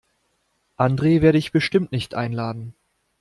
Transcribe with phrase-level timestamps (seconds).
[0.77, 2.73] Andre werde ich bestimmt nicht einladen.